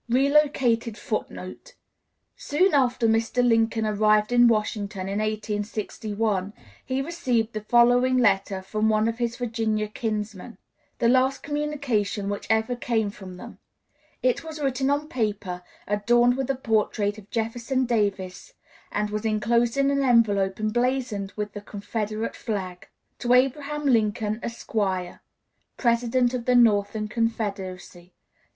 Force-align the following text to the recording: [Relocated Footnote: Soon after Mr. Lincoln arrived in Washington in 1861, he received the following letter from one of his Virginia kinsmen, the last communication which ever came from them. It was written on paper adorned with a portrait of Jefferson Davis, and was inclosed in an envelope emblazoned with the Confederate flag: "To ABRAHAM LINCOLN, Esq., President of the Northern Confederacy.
[Relocated 0.09 0.97
Footnote: 0.97 1.75
Soon 2.35 2.73
after 2.73 3.07
Mr. 3.07 3.47
Lincoln 3.47 3.85
arrived 3.85 4.31
in 4.31 4.47
Washington 4.47 5.01
in 5.01 5.19
1861, 5.19 6.53
he 6.83 7.03
received 7.03 7.53
the 7.53 7.61
following 7.61 8.17
letter 8.17 8.63
from 8.63 8.89
one 8.89 9.07
of 9.07 9.19
his 9.19 9.35
Virginia 9.35 9.87
kinsmen, 9.87 10.57
the 10.97 11.07
last 11.07 11.43
communication 11.43 12.29
which 12.29 12.47
ever 12.49 12.75
came 12.75 13.11
from 13.11 13.37
them. 13.37 13.59
It 14.23 14.43
was 14.43 14.59
written 14.59 14.89
on 14.89 15.07
paper 15.07 15.61
adorned 15.87 16.35
with 16.35 16.49
a 16.49 16.55
portrait 16.55 17.19
of 17.19 17.29
Jefferson 17.29 17.85
Davis, 17.85 18.53
and 18.91 19.11
was 19.11 19.23
inclosed 19.23 19.77
in 19.77 19.91
an 19.91 20.01
envelope 20.01 20.59
emblazoned 20.59 21.31
with 21.35 21.53
the 21.53 21.61
Confederate 21.61 22.35
flag: 22.35 22.87
"To 23.19 23.35
ABRAHAM 23.35 23.85
LINCOLN, 23.85 24.39
Esq., 24.41 24.71
President 25.77 26.33
of 26.33 26.45
the 26.45 26.55
Northern 26.55 27.07
Confederacy. 27.07 28.15